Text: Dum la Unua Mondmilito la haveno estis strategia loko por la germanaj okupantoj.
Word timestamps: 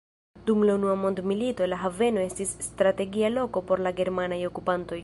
Dum 0.45 0.63
la 0.69 0.75
Unua 0.79 0.95
Mondmilito 1.01 1.67
la 1.73 1.79
haveno 1.83 2.25
estis 2.31 2.55
strategia 2.69 3.33
loko 3.39 3.67
por 3.71 3.87
la 3.89 3.95
germanaj 4.03 4.43
okupantoj. 4.53 4.99